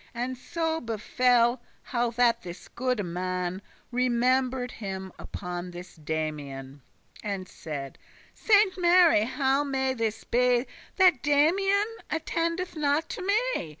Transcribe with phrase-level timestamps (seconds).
[0.15, 3.61] And so befell, how that this goode man
[3.91, 6.81] Remember'd him upon this Damian.
[7.23, 7.99] And saide;
[8.33, 13.35] "Saint Mary, how may this be, That Damian attendeth not to me?